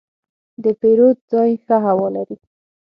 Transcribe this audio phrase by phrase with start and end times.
[0.63, 2.37] د پیرود ځای ښه هوا لري.